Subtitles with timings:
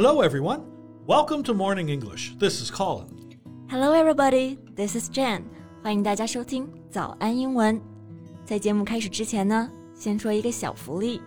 [0.00, 0.60] Hello, everyone.
[1.06, 2.36] Welcome to Morning English.
[2.38, 3.06] This is Colin.
[3.68, 4.58] Hello, everybody.
[4.74, 5.42] This is Jen.
[5.82, 7.80] 欢迎大家收听早安英文。
[8.44, 11.20] 在节目开始之前呢，先说一个小福利。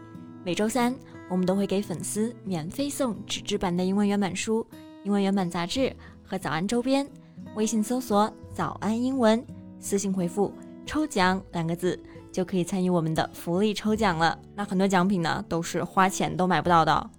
[0.43, 0.95] 每周三，
[1.29, 4.65] 我们都会给粉丝免费送纸质版的英文原版书、
[5.03, 7.07] 英文原版杂志和早安周边。
[7.55, 9.43] 微信搜索“早安英文”，
[9.79, 10.53] 私信回复“
[10.85, 11.99] 抽奖”两个字，
[12.31, 14.37] 就可以参与我们的福利抽奖了。
[14.55, 17.09] 那很多奖品呢，都是花钱都买不到的。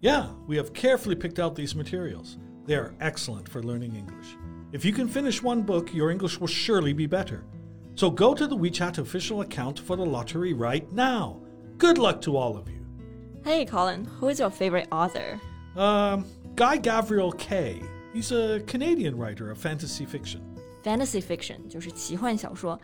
[0.00, 2.38] Yeah, we have carefully picked out these materials.
[2.66, 4.36] They are excellent for learning English.
[4.72, 7.44] If you can finish one book, your English will surely be better.
[7.94, 11.40] So go to the WeChat official account for the lottery right now.
[11.78, 12.84] Good luck to all of you.
[13.44, 15.40] Hey, Colin, who is your favorite author?
[15.76, 16.26] Um,
[16.56, 17.80] Guy Gavriel Kay.
[18.12, 20.42] He's a Canadian writer of fantasy fiction.
[20.82, 22.78] Fantasy fiction 就是奇幻小说。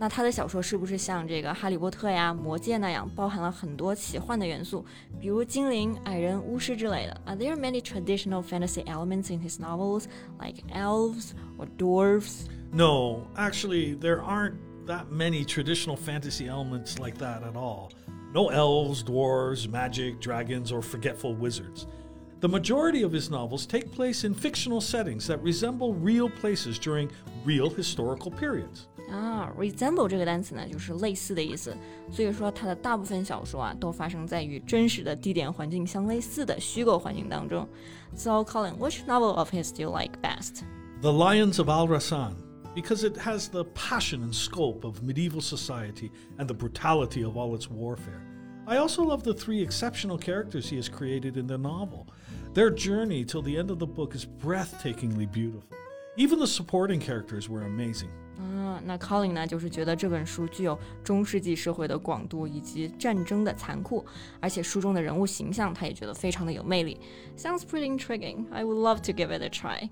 [0.00, 4.84] 那他的小说是不是像这个《哈利波特》呀、《魔戒》那样，包含了很多奇幻的元素，
[5.18, 7.20] 比如精灵、矮人、巫师之类的？
[7.24, 10.04] Are there many traditional fantasy elements in his novels,
[10.38, 12.46] like elves or dwarves?
[12.72, 17.90] No, actually, there aren't that many traditional fantasy elements like that at all.
[18.34, 21.86] No elves, dwarves, magic, dragons, or forgetful wizards.
[22.40, 27.10] The majority of his novels take place in fictional settings that resemble real places during
[27.46, 28.88] real historical periods.
[29.11, 31.75] 啊，resemble 这个单词呢，就是类似的意思，
[32.09, 37.67] 所以说他的大部分小说啊，都发生在与真实的地点环境相类似的虚构环境当中。
[38.15, 40.63] So, Colin, which novel of his do you like best?
[41.01, 42.35] The Lions of Al-Rassan,
[42.73, 47.53] because it has the passion and scope of medieval society and the brutality of all
[47.53, 48.21] its warfare.
[48.65, 52.07] I also love the three exceptional characters he has created in the novel.
[52.53, 55.63] Their journey till the end of the book is breathtakingly beautiful.
[56.15, 58.09] Even the supporting characters were amazing.
[58.85, 64.05] 那 Colin 呢，就是觉得这本书具有中世纪社会的广度以及战争的残酷，
[64.39, 66.99] 而且书中的人物形象他也觉得非常的有魅力。
[67.37, 68.45] Sounds pretty intriguing.
[68.51, 69.89] I would love to give it a try.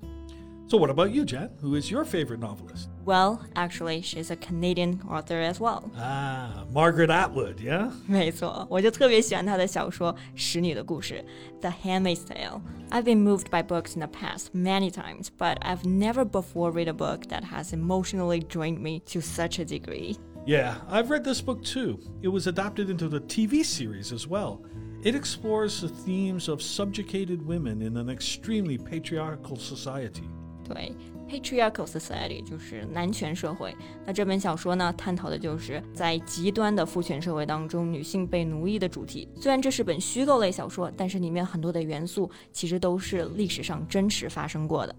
[0.68, 1.50] So, what about you, Jen?
[1.60, 2.88] Who is your favorite novelist?
[3.04, 5.90] Well, actually, she's a Canadian author as well.
[5.94, 7.90] Ah, Margaret Atwood, yeah?
[8.08, 11.22] 没错，我就特别喜欢她的小说《使女的故事》
[11.60, 12.62] The Handmaid's Tale.
[12.90, 16.88] I've been moved by books in the past many times, but I've never before read
[16.88, 20.16] a book that has emotionally drained me to such a degree.
[20.46, 22.00] Yeah, I've read this book too.
[22.22, 24.62] It was adapted into the TV series as well.
[25.02, 30.26] It explores the themes of subjugated women in an extremely patriarchal society.
[30.68, 30.92] 对，
[31.28, 33.76] patriarchal society 就是男权社会。
[34.06, 39.28] 那这本小说呢，探讨的就是在极端的父权社会当中，女性被奴役的主题。
[39.36, 44.96] 虽然这是本虚构类小说，但是里面很多的元素其实都是历史上真实发生过的。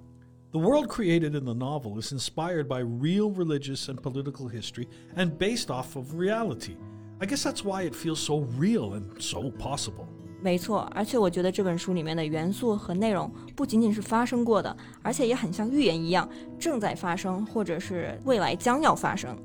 [0.52, 5.32] The world created in the novel is inspired by real religious and political history and
[5.38, 6.78] based off of reality.
[7.20, 10.06] I guess that's why it feels so real and so possible.
[10.42, 16.30] 没错，而且我觉得这本书里面的元素和内容不仅仅是发生过的，而且也很像预言一样，
[16.60, 19.36] 正在发生，或者是未来将要发生。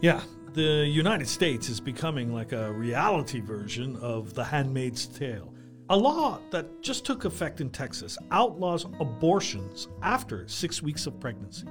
[0.00, 0.20] Yeah,
[0.54, 5.48] the United States is becoming like a reality version of The Handmaid's Tale.
[5.88, 11.64] A law that just took effect in Texas outlaws abortions after six weeks of pregnancy.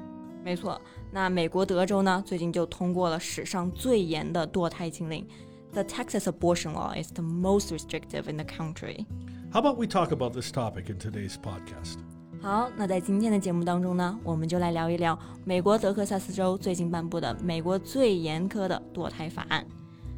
[0.44, 0.80] 没错，
[1.12, 5.26] 那美国德州呢，最近就通过了史上最严的堕胎禁令。
[5.74, 9.06] the Texas abortion law is the most restrictive in the country.
[9.52, 11.98] How about we talk about this topic in today's podcast?
[12.42, 19.66] 好，那在今天的节目当中呢，我们就来聊一聊美国德克萨斯州最近颁布的美国最严苛的堕胎法案。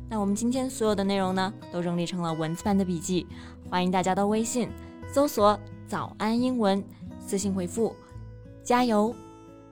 [0.09, 3.25] 那我们今天所有的内容呢，都整理成了文字版的笔记，
[3.69, 4.69] 欢迎大家到微信
[5.13, 5.57] 搜索“
[5.88, 6.84] 早安英文”，
[7.25, 7.94] 私信回复“
[8.63, 9.16] 加油”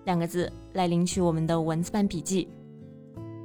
[0.05, 2.47] 两个字来领取我们的文字版笔记。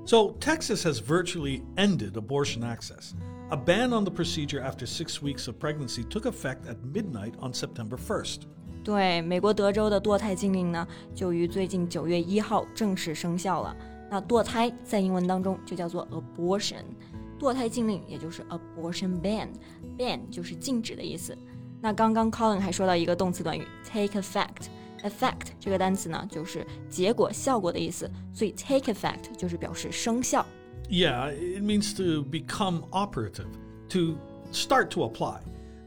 [0.06, 3.14] so, Texas has virtually ended abortion access.
[3.50, 7.52] A ban on the procedure after six weeks of pregnancy took effect at midnight on
[7.52, 8.40] September 1st.
[8.82, 13.76] 对，美国德州的堕胎禁令呢，就于最近九月一号正式生效了。
[14.10, 16.82] 那堕胎在英文当中就叫做 abortion，
[17.38, 21.36] 堕胎禁令也就是 abortion ban，ban 就是禁止的意思。
[21.80, 24.66] 那刚刚 Colin 还说到一个动词短语 take effect。
[25.06, 30.44] effect 这个单词呢，就是结果、效果的意思，所以 take effect 就是表示生效。
[30.88, 33.46] Yeah, it means to become operative,
[33.90, 34.16] to
[34.52, 35.40] start to apply.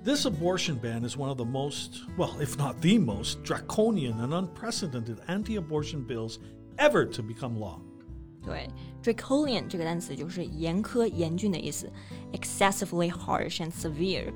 [0.03, 4.33] This abortion ban is one of the most, well, if not the most, draconian and
[4.33, 6.37] unprecedented anti abortion bills
[6.77, 7.79] ever to become law.
[8.43, 8.69] 对，
[9.01, 11.91] draconian 这个单词就是严苛、严峻的意思，
[12.33, 14.31] excessively harsh and severe。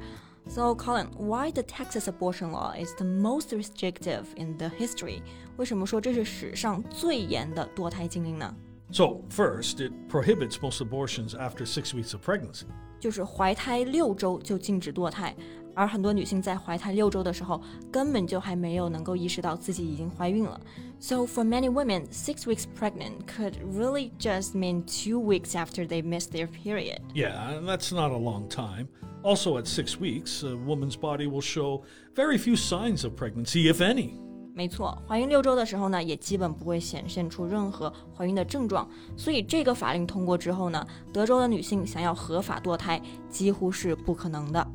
[0.48, 5.22] so, Colin, why the Texas abortion law is the most restrictive in the history?
[5.58, 8.56] 为什么说这是史上最严的堕胎禁令呢？
[8.92, 12.64] So, first, it prohibits most abortions after six weeks of pregnancy.
[13.00, 15.36] 就是怀胎六周就禁止堕胎，
[15.74, 17.62] 而很多女性在怀胎六周的时候，
[17.92, 20.60] 根本就还没有能够意识到自己已经怀孕了。
[21.00, 26.31] So for many women, six weeks pregnant could really just mean two weeks after they missed
[26.31, 27.00] their period.
[27.14, 28.88] Yeah, that's not a long time.
[29.22, 31.84] Also, at six weeks, a woman's body will show
[32.16, 34.12] very few signs of pregnancy, if any.
[34.54, 38.90] 没错，怀孕六周的时候呢，也基本不会显现出任何怀孕的症状。
[39.16, 44.68] 所以这个法令通过之后呢，德州的女性想要合法堕胎几乎是不可能的。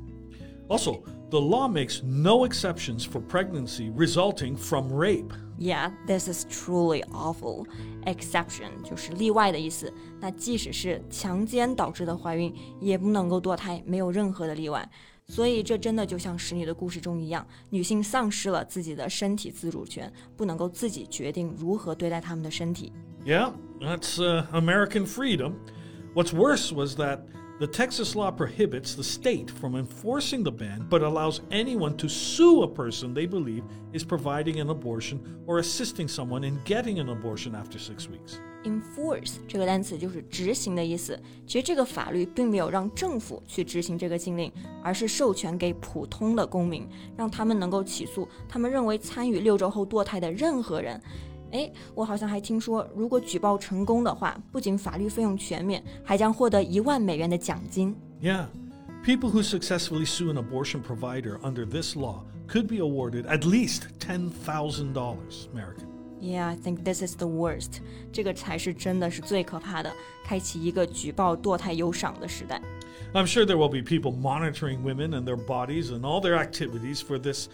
[0.68, 5.32] Also, the law makes no exceptions for pregnancy resulting from rape.
[5.58, 7.66] Yeah, this is truly awful.
[8.06, 9.92] Exception 就是例外的意思。
[10.20, 14.88] 那即使是强奸导致的怀孕，也不能够堕胎，没有任何的例外。
[15.26, 22.92] 所以这真的就像使女的故事中一样，女性丧失了自己的身体自主权，不能够自己决定如何对待她们的身体。
[23.24, 25.54] Yeah, that's uh, American freedom.
[26.14, 27.20] What's worse was that
[27.58, 32.62] the Texas law prohibits the state from enforcing the ban, but allows anyone to sue
[32.62, 33.62] a person they believe
[33.92, 38.38] is providing an abortion or assisting someone in getting an abortion after six weeks.
[38.64, 41.20] Enforce 这个单词就是执行的意思。
[41.46, 44.50] 其实这个法律并没有让政府去执行这个禁令，
[44.82, 51.00] 而是授权给普通的公民，让他们能够起诉他们认为参与六周后堕胎的任何人。
[51.52, 57.94] 哎，我好像还听说，如果举报成功的话，不仅法律费用全免，还将获得一万美元的奖金。
[58.20, 58.46] Yeah.
[59.04, 63.82] People who successfully sue an abortion provider under this law could be awarded at least
[64.00, 64.94] $10,000
[65.52, 65.88] American.
[66.20, 67.82] Yeah, I think this is the worst.
[68.10, 69.92] 这个才是真的是最可怕的，
[70.24, 72.62] 开启一个举报堕胎有赏的时代。
[73.12, 77.18] I'm sure there will be people monitoring women and their bodies and all their activities for
[77.18, 77.48] this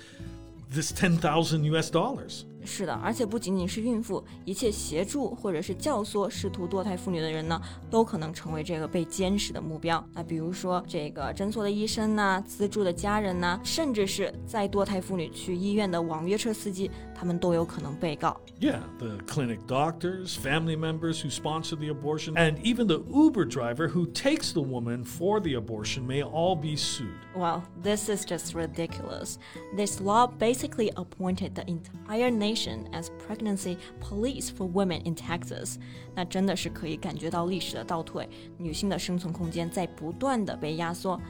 [0.72, 2.44] this 10,000 US dollars.
[2.64, 7.60] 是的，而且不仅仅是孕妇，一切协助或者是教唆试图堕胎妇女的人呢，
[7.90, 10.04] 都可能成为这个被监视的目标。
[10.12, 18.38] 那比如说这个诊所的医生呐，资助的家人呐，甚至是在堕胎妇女去医院的网约车司机，他们都有可能被告。
[18.60, 24.06] Yeah, the clinic doctors, family members who sponsor the abortion, and even the Uber driver who
[24.12, 27.08] takes the woman for the abortion may all be sued.
[27.34, 29.38] Well, this is just ridiculous.
[29.74, 35.76] This law basically appointed the entire nation as pregnancy police for women in Texas，
[36.14, 41.20] 那真的是可以感觉到历史的倒退，女性的生存空间在不断的被压缩。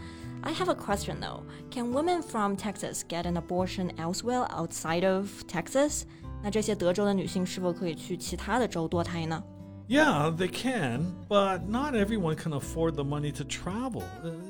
[0.42, 1.42] I have a question though.
[1.70, 6.02] Can women from Texas get an abortion elsewhere outside of Texas?
[6.42, 9.42] 那这些德州的女性是否可以去其他的州堕胎呢
[9.88, 14.02] ？yeah, they can, but not everyone can afford the money to travel,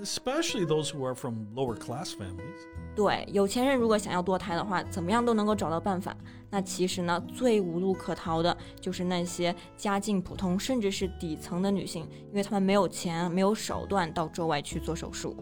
[0.03, 2.61] especially those who are from lower class families.
[2.95, 6.15] 对，有钱人如果想要堕胎的话，怎么样都能够找到办法。
[6.51, 15.37] 那其实呢，最无路可逃的就是那些家境普通甚至是底层的女性，因为她们没有钱、没有手段到州外去做手术。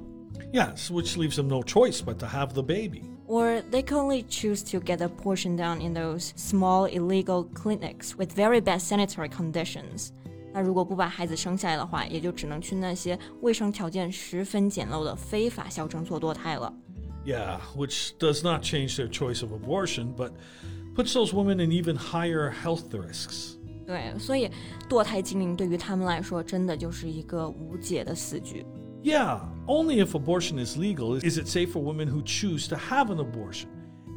[0.52, 4.24] Yes, which leaves them no choice but to have the baby or they can only
[4.28, 9.28] choose to get a portion done in those small illegal clinics with very bad sanitary
[9.28, 10.08] conditions.
[10.52, 16.72] 那如果不把孩子生下来的话，也就只能去那些卫生条件十分简陋的非法小诊所堕胎了。
[17.26, 20.32] Yeah, which does not change their choice of abortion, but
[20.96, 23.56] puts those women in even higher health risks.
[23.86, 24.50] 对，所以
[24.88, 28.64] 堕胎禁令对于他们来说，真的就是一个无解的死局。
[29.02, 33.18] yeah, only if abortion is legal is it safe for women who choose to have an
[33.18, 33.68] abortion.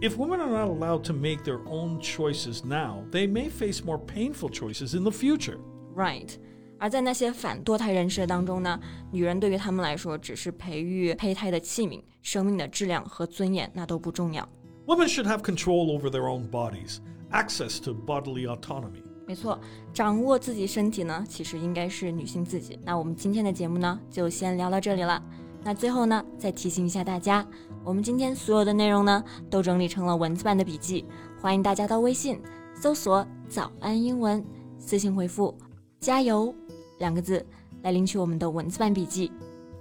[0.02, 4.00] If women are not allowed to make their own choices now, they may face more
[4.00, 5.60] painful choices in the future.
[5.96, 6.38] Right.
[6.80, 8.80] 而在那些反堕胎人士当中呢，
[9.12, 14.50] 女人对于他们来说只是培育胚胎的器皿，生命的质量和尊严那都不重要。
[14.88, 16.98] Women should have control over their own bodies,
[17.32, 19.04] access to bodily autonomy.
[19.27, 19.59] 没错，
[19.93, 22.79] 掌握自己身体呢，其实应该是女性自己。
[22.85, 25.21] 那我们今天的节目呢，就先聊到这里了。
[25.65, 27.45] 那最后呢，再提醒一下大家，
[27.83, 31.05] 我们今天所有的内容呢，都整理成了文字版的笔记，
[31.41, 32.41] 欢迎大家到微信
[32.81, 34.45] 搜索“早安英文”，
[34.79, 35.53] 私信回复
[35.99, 36.55] “加油”
[37.01, 37.45] 两个字
[37.83, 39.33] 来领取我们的文字版笔记。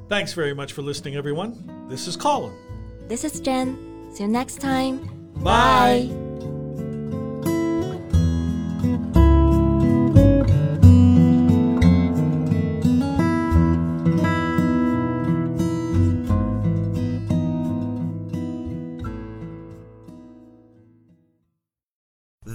[0.10, 1.54] Thanks very much for listening, everyone.
[1.88, 2.52] This is Colin.
[3.08, 3.76] This is Jen.
[4.12, 5.00] See you next time.
[5.44, 6.25] Bye.